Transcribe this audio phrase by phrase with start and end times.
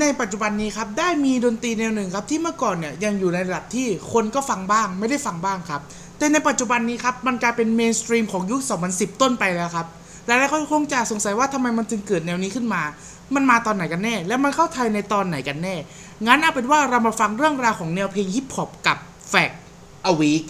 [0.00, 5.80] ในปัจจุบันนี้ครับได้มีดนตรีแนวหนึ่งครับที่เมื่อก่อนเนี่ยยังอยู่ในระดับที่คนก็ฟังบ้าง ไม่ได้ฟังบ้างครับ
[6.18, 9.86] แต่ในปัจจุบันนี้ครับมันกลายเป็น mainstream ของยุค 2010 ต้นไปแล้วครับ
[10.26, 12.82] หลายๆคนคงจะสงสัยว่าทำไมมันจึงเกิดแนวนี้ขึ้นมา
[13.34, 15.74] มันมาตอนไหนกันแน่ และมันเข้าไทยในตอนไหนกันแน่
[16.26, 18.98] งั้นเอาเป็นว่าเรามาฟังเรื่องราวของแนวเพลงฮิปฮอปกับ
[19.28, 19.50] Fact
[20.06, 20.44] of Week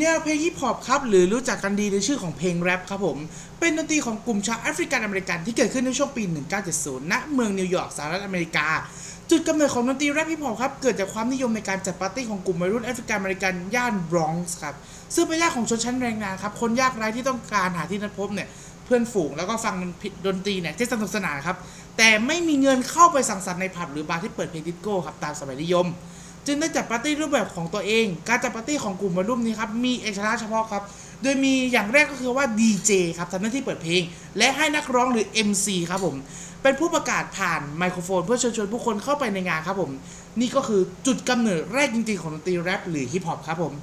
[0.00, 3.18] แนวเพลงฮิปฮอปครับ หรือรู้จักกันดีในชื่อของเพลงแรปครับผม
[3.60, 6.22] เป็นดนตรีของกลุ่มชาวแอฟริกันอเมริกันที่เกิดขึ้นในช่วงปี
[6.66, 8.68] 1970 ณ เมืองนิวยอร์กสหรัฐอเมริกา
[9.30, 14.74] จุดกำเนิดของดนตรีแรปฮิปฮอปครับ เกิดจากความนิยมในการจัดปาร์ตี้ของกลุ่มวัยรุ่นแอฟริกันอเมริกันย่านบรอนซ์ครับ
[15.14, 18.48] ซึ่งเป็นย่านของชนชั้นแรงงานครับ คนยากไร้ที่ต้องการหาที่นัดพบเนี่ย
[18.84, 19.74] เพื่อนฝูงแล้วก็ฟัง
[20.26, 21.56] ดนตรีเนี่ยที่สนุกสนานครับ
[21.98, 25.86] แต่ไม่มีเงินเข้าไปสังสรรค์ในผับหรือบาร์ที่เปิดเพลงดิสโก้ครับตามสมัยนิยม
[26.46, 30.82] จึงได้จัดปาร์ตี้รูปแบบของตัวเอง การจัดปาร์ตี้ของกลุ่มวัยรุ่นนี้ครับมีเอกลักษณ์เฉพาะครับ
[31.22, 34.02] โดยมีอย่างแรกก็คือว่าดีเจครับทำหน้าที่เปิดเพลง
[34.38, 36.16] และให้นักร้องหรือ MC ครับผม
[36.62, 39.90] เป็นผู้ประกาศผ่านไมโครโฟน เพื่อเชิญชวนผู้คนเข้าไปในงานครับผม
[40.40, 43.74] นี่ก็คือจุดกำเนิดแรกจริงๆของดนตรีแรปหรือฮิปฮอปครับผม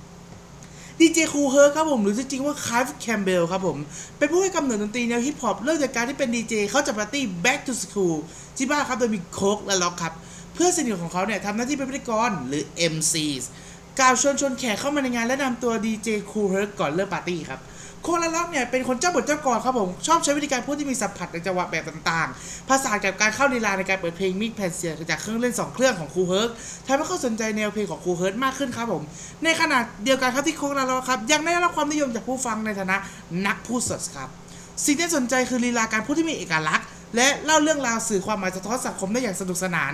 [0.99, 3.77] ดีเจ Kool Herc ครับผมหรือจริงๆว่า Clive Campbell ครับผม
[4.17, 8.15] เป็นผู้ให้กำเนิดดนตรีแนวฮิปฮอปเริ่มจากการที่เป็นดีเจเขาจัดปาร์ตี้ Back to School
[8.57, 10.13] ที่บ้านครับโดยมี Coke La Rock ครับ
[10.53, 13.43] เพื่อนสนิทของเขาเนี่ยทำหน้าที่เป็นพิธีกรหรือ MCs
[13.99, 17.61] กล่าวเชิญชวนแขกเข้ามาในงานและแนะนำตัวดีเจ Kool Herc่อนเริ่มปาร์ตี้ครับ
[18.03, 26.49] Coke La Rock เนี่ยเป็นคนเจ้าบทเจ้ากลอนครับผม ชอบใช้วิธีการพูดที่มีสัมผัสในจังหวะแบบต่างๆ ผสานกับการเข้าลีลาในการเปิดเพลง mix แผ่นเสียงจากเครื่องเล่น 2 เครื่องของ Kool Herc
[26.87, 29.03] ทำให้เขาสนใจแนวเพลงของ Kool Herc มากขึ้นครับผม
[29.43, 32.97] ในขณะเดียวกันครับที่ Coke La Rock ครับ ยังได้รับความนิยมจากผู้ฟังในฐานะ
[33.47, 34.29] นักพูดสดครับ
[34.85, 39.91] สิ่งที่สนใจคือลีลาการพูดที่มีเอกลักษณ์ และเล่าเรื่องราวสื่อความหมายสะท้อนสังคมได้อย่างสนุกสนาน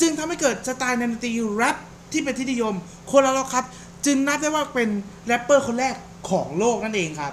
[0.00, 1.76] จึงทำให้เกิดสไตล์ในดนตรีแรป
[2.12, 2.74] ที่เป็นที่นิยม
[3.06, 3.64] Coke La Rock ครับ
[4.06, 4.88] จึงนับได้ว่าเป็น
[5.26, 5.94] แรปเปอร์คนแรก
[6.30, 7.32] ของโลกนั่นเองครับ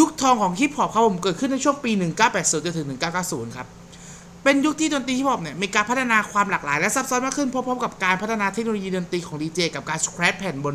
[0.00, 1.90] ยุคทองของฮิปฮอปครับผมเกิดขึ้นในช่วงปี
[2.28, 3.66] 1980จนถึง 1990 ครับ
[4.44, 10.74] เป็นยุคที่ดนตรีฮิปฮอปเนี่ยมีการพัฒนาความหลากหลายและซับซ้อนมากขึ้นพร้อมๆกับการพัฒนาเทคโนโลยีดนตรีของดีเจกับการ scratch แผ่นบน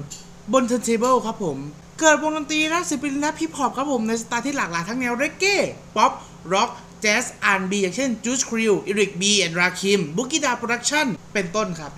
[0.53, 1.57] บน turntable ครับผม
[2.00, 5.58] เกิดวงดนตรีและศิลปินและฮิปฮอปครับผมในสไตล์ที่หลากหลายทั้งแนวเรเก้
[5.96, 6.12] ป๊อป
[6.53, 6.69] ร็อก
[7.02, 11.91] แจ๊ส R&B อย่างเช่น Juice Crew Eric B. & Rakim Boogie Down Productions เป็นต้นครับ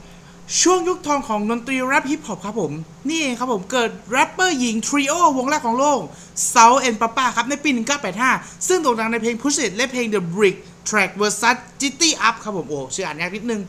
[0.60, 2.72] ช่วงยุคทองของดนตรีแรปฮิปฮอปครับผม
[3.08, 6.00] นี่เองครับผมเกิดแรปเปอร์หญิง trio วงแรกของโลก
[6.54, 7.70] s o u and Papa ครับในปี
[8.20, 10.58] 1985 ซึ่งโด่งดังในเพลง Push It และเพลง The Brick
[10.90, 13.62] Track vs Gitty Up ครับผม โอ้ชื่ออ่านยากนิดนึง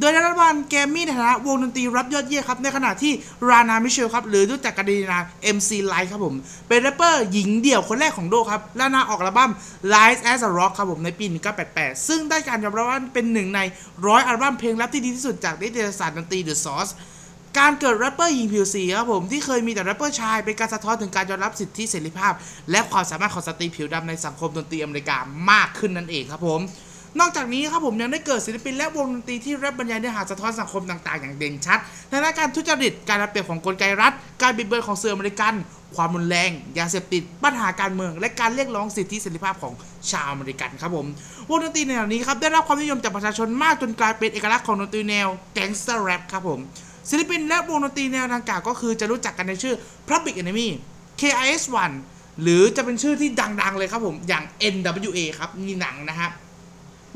[0.00, 3.12] โดยรับรางวัลแกรมมี่ในฐานะวงดนตรีแรปยอดเยี่ยมครับ ในขณะที่
[3.48, 5.24] Lana Michele ครับหรือรู้จักกันดีในนาม
[5.56, 6.34] MC Lyte ครับผม
[6.68, 9.50] เป็นแรปเปอร์หญิงเดี่ยวคนแรกของโลกครับ Lana ออกอัลบั้ม
[9.94, 11.24] Lyte as a Rock ครับผมในปี
[11.66, 13.60] 1988 ซึ่งได้การยอมรับว่าเป็นหนึ่งใน
[14.06, 16.92] ร้อยอัลบั้มเพลงแรปที่ดีที่สุดจากนิตยสารดนตรี The Source
[17.58, 22.32] การเกิดแรปเปอร์หญิงผิวสีครับผมที่เคยมีแต่แรปเปอร์ชายเป็นการสะท้อนถึงการยอมรับสิทธิเสรีภาพ
[22.70, 25.16] และความสามารถของสตรีผิวดำในสังคมดนตรีอเมริกา
[25.50, 26.62] มากขึ้นนั่นเองครับผม
[27.20, 31.78] นอกจากนี้ครับผมยังได้เกิดศิลปินและวงดนตรีที่แรปบรรยายเนื้อหาสะท้อนสังคมต่างๆ อย่างเด่นชัด
[32.10, 35.54] ทั้งด้านการทุจริตการระเบียบของกลไกรัฐ การบิดเบือนของสื่ออเมริกัน
[35.96, 39.72] ความรุนแรง ยาเสพติด ปัญหาการเมือง และการเรียกร้องสิทธิเสรีภาพของ
[40.10, 41.06] ชาวอเมริกันครับผม
[41.50, 46.60] วงดนตรีแนวนี้ครับได้รับความนิยมจากประชาชนมากจนกลายเป็นเอกลักษณ์ของดนตรีแนวแก๊งสเตอร์แรปครับผม
[47.08, 49.74] ศิลปินและวงดนตรีแนวดังกล่าวก็คือจะรู้จักกันในชื่อ
[50.08, 50.68] Public Enemy
[51.20, 51.92] KRS-One
[52.42, 54.44] หรือจะเป็นชื่อที่ดังๆเลยครับผมอย่าง
[54.74, 56.30] NWA ครับมีหนังนะครับ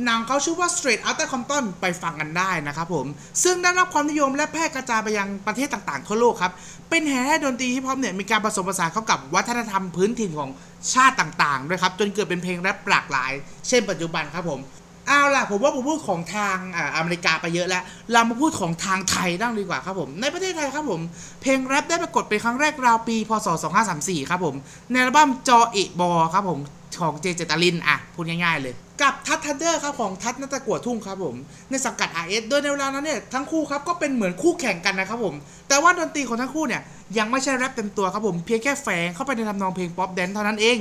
[0.04, 3.06] หนังเขาชื่อว่า Straight Outta Compton ไปฟังกันได้นะครับผม
[3.44, 6.52] ซึ่งได้รับความนิยมและแพร่กระจายไปยังประเทศต่างๆทั่วโลกครับ
[6.90, 10.50] เป็นเหตุให้ดนตรีฮิปฮอปเนี่ยมีการผสมผสานเข้ากับวัฒนธรรมพื้นถิ่นของ
[10.92, 13.32] ชาติต่างๆด้วยครับ จนเกิดเป็นเพลงแรปหลากหลาย
[13.68, 14.60] เช่นปัจจุบันครับผม
[15.06, 21.00] เอาล่ะผมว่าผมพูดของทางอ่าอเมริกาไปเยอะแล้ว เรามาพูดของทางไทยบ้างดีกว่าครับผม ในประเทศไทยครับผม
[21.42, 23.48] เพลงแรปได้ปรากฏเป็นครั้งแรกราวปี พศ
[23.88, 24.54] 2534 ครับผม
[24.90, 26.58] ในอัลบั้มจอเอบอครับผม
[27.00, 31.36] ของเจเจตริน อะ พูดง่ายๆเลย กับทัช ธันเดอร์ครับของทัช ณ ตะกั่วทุ่งครับผม
[31.70, 35.34] ในสังกัด RS โดยในเวลานั้นเนี่ยทั้งคู่ครับก็เป็นเหมือนคู่แข่งกันนะครับผม
[35.68, 36.82] แต่ว่าดนตรีของทั้งคู่เนี่ย
[37.18, 40.78] ยังไม่ใช่แรปเต็มตัวครับผม เพียงแค่แฝงเข้าไปในทำนองเพลงป๊อปแดนซ์เท่านั้นเอง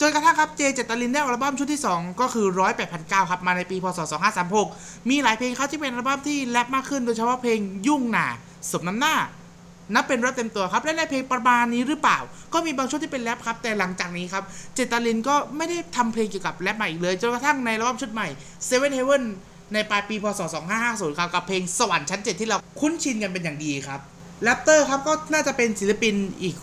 [0.00, 3.98] จนกระทั่งครับเจเจตรินได้อัลบั้มชุดที่ 2 ก็คือร้อยแปดพันเก้าครับมาในปีพศ
[4.54, 8.26] 2536 มีหลายเพลงครับที่เป็นอัลบั้มที่แรปมากขึ้นโดยเฉพาะเพลงยุ่งน่า
[8.70, 9.14] สมน้ำหน้า
[9.94, 12.18] นับเป็นแรปเต็มตัวครับ และในเพลงประมาณนี้หรือเปล่า
[12.52, 14.44] ก็มีบางช่วงที่เป็นแรปครับ แต่หลังจากนี้ครับ
[14.74, 18.28] เจ เจตรินก็ไม่ได้ทำเพลงเกี่ยวกับแรปใหม่อีกเลย จนกระทั่งในรอบชุดใหม่
[18.68, 19.22] Seven Heaven
[19.74, 20.40] ในปลายปีพศ
[20.80, 24.00] 2550 ครับ กับเพลงสวรรค์ชั้น 7 ที่เราคุ้นชินกันเป็นอย่างดีครับ
[24.42, 26.56] แรปเตอร์ครับก็น่าจะเป็นศิลปินอีก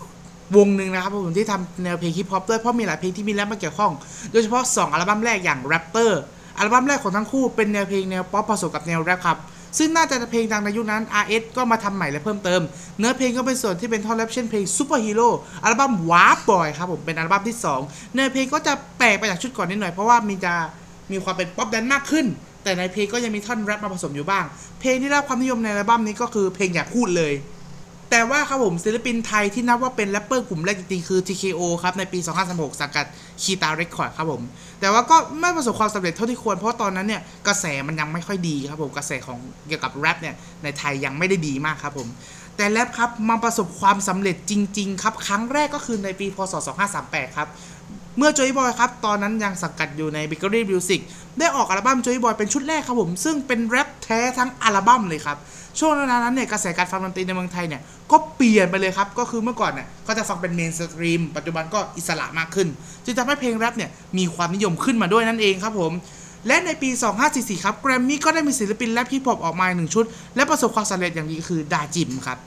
[0.58, 3.92] วงหนึ่งนะครับผมที่ทำแนวเพลงฮิปฮอปด้วยเพราะมีหลายเพลงที่มีแรปมาเกี่ยวข้อง
[4.32, 6.22] โดยเฉพาะ 2 อัลบั้มแรกอย่างแรปเตอร์
[6.58, 9.38] อัลบั้มแรกของทั้งคู่เป็นแนวเพลงแนวป๊อปผสมกับแนวแรปครับ
[9.78, 12.62] ซึ่งน่าจะเพลงดังในยุคนั้น RS ก็มาทำใหม่และเพิ่มเติม
[13.00, 15.30] เนื้อเพลงก็เป็นส่วนที่เป็นท่อนแรปเช่นเพลง Super Hero
[15.64, 20.54] อัลบั้ม Waab Boys ครับผมเป็นอัลบั้มที่ 2 เนื้อเพลงก็จะแปลกไปจากชุดก่อนนิดหน่อยเพราะว่ามีจะ
[21.12, 22.26] มีความเป็นป๊อปแดนซ์มากขึ้น
[22.64, 24.46] แต่ในเพลงก็ยังมีท่อนแรปมาผสมอยู่บ้าง
[24.82, 27.34] เพลงที่ได้รับความนิยมในอัลบั้มนี้ก็คือเพลงอย่าพูดเลย
[28.10, 32.20] แต่ว่าครับผมศิลปินไทยที่นับว่าเป็นแรปเปอร์กลุ่มแรกจริงๆคือ TKO ครับ ในปี
[32.50, 33.06] 2536สังกัด
[33.42, 34.42] คีตาเรคคอร์ดครับผม
[34.80, 42.08] แต่ว่าก็ไม่ประสบความสำเร็จเท่าที่ควร เพราะตอนนั้นเนี่ย กระแสมันยังไม่ค่อยดีครับผมกระแสของเกี่ยวกับแรปเนี่ย ในไทยยังไม่ได้ดีมากครับผม
[42.58, 46.54] แต่แรปครับมาประสบความสำเร็จจริง ๆ ครับ ครั้งแรกก็คือในปีพศ
[46.96, 47.50] 2538 ครับ
[48.18, 51.00] เมื่อ Joy Boy ครับ ตอนนั้นยังสังกัดอยู่ใน b i g e r y Music
[51.40, 55.38] ได้ออกอัลบั้ม Joy Boy เป็นชุดแรกครับผม ซึ่งเป็นแรปแท้ทั้งอัลบั้มเลยครับ
[55.80, 57.82] ช่วงนั้นเนี่ยกระแสการฟังดนตรีในเมืองไทยเนี่ย
[58.12, 62.68] ก็เปลี่ยนไปเลยครับ ก็คือเมื่อก่อนเนี่ยก็จะฟังเป็น mainstream ปัจจุบันก็อิสระมากขึ้น
[63.06, 65.92] จึงทำให้เพลงแรปเนี่ยมีความนิยมขึ้นมาด้วยนั่นเองครับผม
[66.48, 66.90] และในปี
[67.28, 70.06] 2544 ครับ แกรมมี่ก็ได้มีศิลปินแรปฮิปฮอปออกมาหนึ่งชุด
[70.36, 72.38] และประสบความสำเร็จอย่างดีคือดาจิมครับ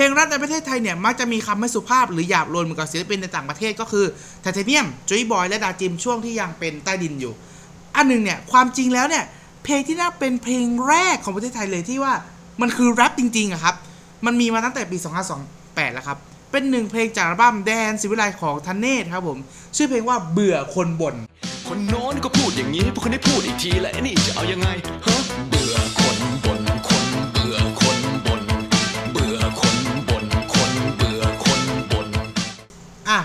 [0.00, 4.04] เพลงแรปในประเทศไทยเนี่ยมักจะมีคำไม่สุภาพหรือหยาบโลนเหมือนกับศิลปินในต่างประเทศก็คือ
[4.42, 7.32] ไทเทเนียมโจอี้บอยและดาจิมช่วงที่ยังเป็นใต้ดินอยู่
[7.96, 9.24] อันหนึ่งเนี่ยความจริงแล้วเนี่ย
[9.64, 12.12] เพลงที่น่าเป็นเพลงแรกของประเทศไทยเลยที่ว่า
[12.60, 13.74] มันคือแรปจริงๆอะครับ
[14.26, 14.96] มันมีมาตั้งแต่ปี
[15.46, 16.18] 2528 แล้วครับ
[16.50, 19.38] เป็นหนึ่งเพลงจากอัลบั้มแดนศิวิไลซ์ของทันเนศครับผม
[19.76, 21.14] ชื่อเพลงว่าเบื่อคนบ่น
[21.68, 24.68] คนโน้นก็พูดอย่างนี้พวกคนนี้พูดอีกทีแล้วนี่จะเอายังไง
[25.06, 25.16] ฮะ
[25.48, 25.99] เบื่อ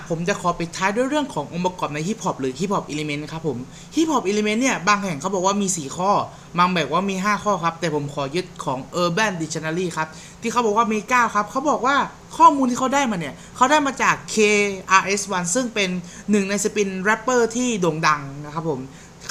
[0.09, 3.57] ผมจะขอปิดท้ายด้วยเรื่องขององค์ประกอบในฮิปฮอปหรือ hip hop element ครับผม
[3.95, 6.11] hip hop element เนี่ย บางแห่งเขาบอกว่ามี 4 ข้อ
[6.57, 10.07] บางแบบว่ามี 5 ข้อครับ แต่ผมขอยึดของ Urban Dictionary ครับ
[10.41, 11.95] ที่เขาบอกว่ามี 9 ครับเขาบอกว่า
[12.37, 15.89] ข้อมูลที่เขาได้มาเนี่ย เขาได้มาจาก KRS-One ซึ่งเป็น
[16.31, 18.79] หนึ่งในสปินแรปเปอร์ที่โด่งดังนะครับผม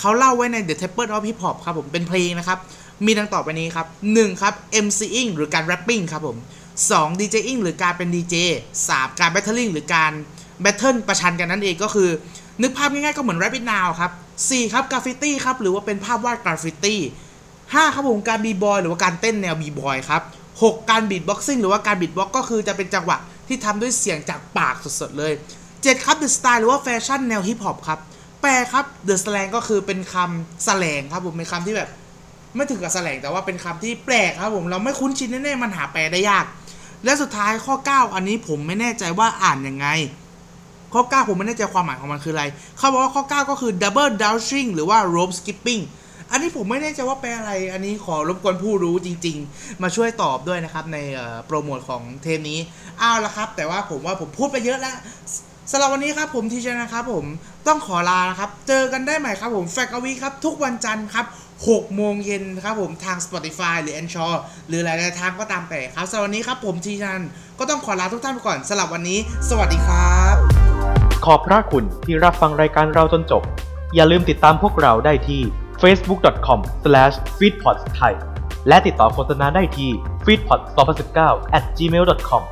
[0.01, 2.59] เขาเล่าไว้ใน The Temple of Hip Hop ครับผมเป็นเพลงนะครับ
[3.05, 4.55] มีดังต่อไปนี้ครับ 1 ครับ
[4.85, 6.39] MCing หรือการ rapping ครับผม
[6.79, 8.35] 2 DJing หรือการเป็น DJ
[8.89, 10.13] 3 การ battling หรือการ
[10.65, 12.09] battle ประชันกันนั่นเองก็คือ
[12.63, 14.13] นึกภาพง่ายๆก็เหมือน Rap Is Now ครับ
[14.43, 16.95] 4 ครับ graffiti ครับ หรือว่าเป็นภาพวาด graffiti
[17.45, 20.23] 5ครับผมการ b-boy หรือว่าการเต้นแนว b-boy ครับ
[20.55, 23.17] 6 การ beatboxing หรือว่าการ beatbox ก็คือจะเป็นจังหวะ
[23.49, 25.33] ที่ทำด้วยเสียงจากปากสดๆเลย
[25.69, 28.01] 7 ครับ the style หรือว่าแฟชั่นแนวฮิปฮอปครับ
[28.41, 31.91] 8ครับ the slang ก็คือเป็นคำแสลงครับผมเป็นคำที่แบบ
[32.55, 36.45] ไม่ถึงกับแสลงแต่ว่าเป็นคำที่แปลกครับผมเราไม่คุ้นชินแน่ๆมันหาแปลได้ยาก
[37.05, 39.87] และสุดท้ายข้อ 9 อันนี้ผมไม่แน่ใจว่าอ่านยังไง
[40.95, 42.45] ข้อ 9 ผมไม่แน่ใจความหมายของมันคืออะไร
[42.79, 45.83] เขาบอกว่าข้อ 9 ก็คือ double dashing หรือว่า rope skipping
[46.31, 50.99] อันนี้ผมไม่แน่ใจว่าแปลอะไร อันนี้ขอรบกวนผู้รู้จริง ๆ มาช่วยตอบด้วยนะครับใน
[51.47, 52.59] โปรโมทของเทปนี้
[52.99, 54.97] เอาวละครับ แต่ว่าผมว่าผมพูดไปเยอะแล้ว
[55.71, 57.25] สำหรับวันนี้ครับผมทีเจนะครับผม
[57.67, 61.27] ต้องขอลานะครับ เจอกันได้ใหม่ครับผมแฟกวีครับ ทุกวันจันทร์ครับ
[61.61, 64.35] 6โมงเย็นครับผมทาง Spotify หรือ a n c h o r
[64.69, 67.23] หรือหลายๆทางก็ตามแต่ครับสำหรับวันนี้ครับผมทีจัน
[67.59, 70.34] ก็ต้องขอลาทุกท่านไปก่อนสำหรับวันนี้ สวัสดีครับ
[71.25, 73.43] ขอบพระคุณที่รับฟังรายการเราจนจบ
[73.95, 75.41] อย่าลืมติดตามพวกเราได้ที่
[75.83, 78.15] facebook.com/feedpods ไทย
[78.69, 79.91] และติดต่อโฆษณาได้ที่
[80.25, 81.19] feedpods2019
[81.57, 82.43] at gmail.com